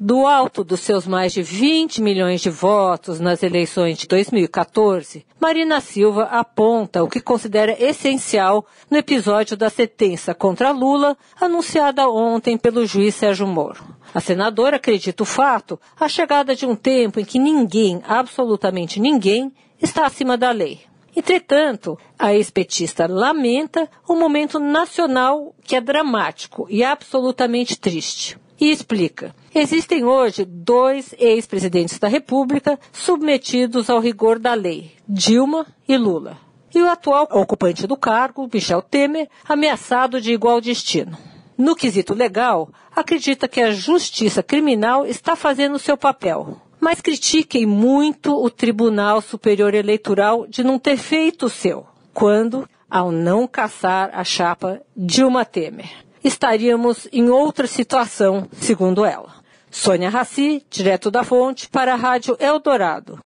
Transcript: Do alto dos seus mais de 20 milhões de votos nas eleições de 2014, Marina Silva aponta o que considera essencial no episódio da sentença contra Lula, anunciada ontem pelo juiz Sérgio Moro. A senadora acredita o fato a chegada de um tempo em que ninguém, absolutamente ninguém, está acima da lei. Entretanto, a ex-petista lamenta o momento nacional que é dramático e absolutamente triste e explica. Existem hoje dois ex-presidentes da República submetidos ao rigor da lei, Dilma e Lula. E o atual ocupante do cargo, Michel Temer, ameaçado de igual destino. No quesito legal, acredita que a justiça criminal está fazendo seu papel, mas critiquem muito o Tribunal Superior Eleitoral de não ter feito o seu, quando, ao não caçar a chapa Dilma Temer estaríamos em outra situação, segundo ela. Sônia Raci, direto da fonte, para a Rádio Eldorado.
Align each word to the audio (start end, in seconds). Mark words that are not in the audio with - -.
Do 0.00 0.28
alto 0.28 0.62
dos 0.62 0.78
seus 0.78 1.08
mais 1.08 1.32
de 1.32 1.42
20 1.42 2.00
milhões 2.00 2.40
de 2.40 2.48
votos 2.50 3.18
nas 3.18 3.42
eleições 3.42 3.98
de 3.98 4.06
2014, 4.06 5.26
Marina 5.40 5.80
Silva 5.80 6.22
aponta 6.30 7.02
o 7.02 7.08
que 7.08 7.20
considera 7.20 7.76
essencial 7.82 8.64
no 8.88 8.96
episódio 8.96 9.56
da 9.56 9.68
sentença 9.68 10.32
contra 10.32 10.70
Lula, 10.70 11.16
anunciada 11.40 12.08
ontem 12.08 12.56
pelo 12.56 12.86
juiz 12.86 13.16
Sérgio 13.16 13.44
Moro. 13.44 13.84
A 14.14 14.20
senadora 14.20 14.76
acredita 14.76 15.24
o 15.24 15.26
fato 15.26 15.80
a 15.98 16.08
chegada 16.08 16.54
de 16.54 16.64
um 16.64 16.76
tempo 16.76 17.18
em 17.18 17.24
que 17.24 17.40
ninguém, 17.40 18.00
absolutamente 18.06 19.00
ninguém, 19.00 19.52
está 19.82 20.06
acima 20.06 20.38
da 20.38 20.52
lei. 20.52 20.78
Entretanto, 21.16 21.98
a 22.16 22.32
ex-petista 22.32 23.08
lamenta 23.08 23.90
o 24.08 24.14
momento 24.14 24.60
nacional 24.60 25.52
que 25.64 25.74
é 25.74 25.80
dramático 25.80 26.68
e 26.70 26.84
absolutamente 26.84 27.76
triste 27.76 28.38
e 28.60 28.70
explica. 28.70 29.34
Existem 29.54 30.04
hoje 30.04 30.44
dois 30.44 31.14
ex-presidentes 31.18 31.98
da 31.98 32.08
República 32.08 32.78
submetidos 32.92 33.88
ao 33.88 34.00
rigor 34.00 34.38
da 34.38 34.54
lei, 34.54 34.92
Dilma 35.08 35.66
e 35.88 35.96
Lula. 35.96 36.36
E 36.74 36.82
o 36.82 36.90
atual 36.90 37.26
ocupante 37.30 37.86
do 37.86 37.96
cargo, 37.96 38.48
Michel 38.52 38.82
Temer, 38.82 39.28
ameaçado 39.48 40.20
de 40.20 40.32
igual 40.32 40.60
destino. 40.60 41.16
No 41.56 41.74
quesito 41.74 42.14
legal, 42.14 42.68
acredita 42.94 43.48
que 43.48 43.60
a 43.60 43.72
justiça 43.72 44.42
criminal 44.42 45.06
está 45.06 45.34
fazendo 45.34 45.78
seu 45.78 45.96
papel, 45.96 46.60
mas 46.78 47.00
critiquem 47.00 47.66
muito 47.66 48.32
o 48.32 48.50
Tribunal 48.50 49.20
Superior 49.20 49.74
Eleitoral 49.74 50.46
de 50.46 50.62
não 50.62 50.78
ter 50.78 50.96
feito 50.96 51.46
o 51.46 51.50
seu, 51.50 51.86
quando, 52.12 52.68
ao 52.88 53.10
não 53.10 53.48
caçar 53.48 54.10
a 54.12 54.22
chapa 54.22 54.80
Dilma 54.96 55.44
Temer 55.44 56.07
estaríamos 56.28 57.08
em 57.12 57.28
outra 57.28 57.66
situação, 57.66 58.48
segundo 58.52 59.04
ela. 59.04 59.34
Sônia 59.70 60.08
Raci, 60.08 60.64
direto 60.70 61.10
da 61.10 61.24
fonte, 61.24 61.68
para 61.68 61.92
a 61.92 61.96
Rádio 61.96 62.36
Eldorado. 62.38 63.16